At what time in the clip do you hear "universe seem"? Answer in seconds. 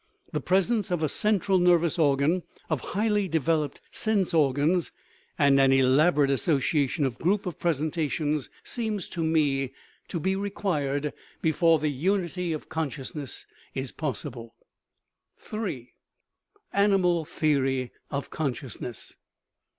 8.97-9.11